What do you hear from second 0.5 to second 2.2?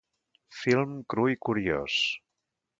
Film cru i curiós.